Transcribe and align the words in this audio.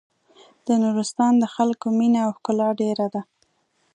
د 0.65 0.67
نورستان 0.83 1.33
د 1.41 1.45
خلکو 1.55 1.85
مينه 1.99 2.19
او 2.25 2.31
ښکلا 2.37 2.69
ډېره 2.81 3.07
ده. 3.13 3.21